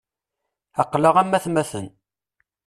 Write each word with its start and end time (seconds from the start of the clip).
Aql-aɣ 0.81 1.15
am 1.21 1.31
atmaten. 1.37 1.87